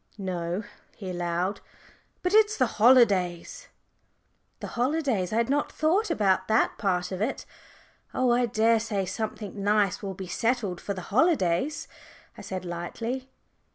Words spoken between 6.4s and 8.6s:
that part of it. "Oh, I